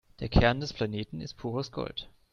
[0.19, 2.09] Der Kern des Planeten ist pures Gold.